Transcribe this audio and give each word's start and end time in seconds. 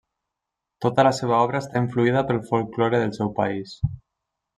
Tota 0.85 1.03
la 1.07 1.11
seva 1.17 1.35
obra 1.47 1.61
està 1.65 1.81
influïda 1.83 2.23
pel 2.31 2.39
folklore 2.47 3.03
del 3.05 3.13
seu 3.19 3.31
país. 3.41 3.77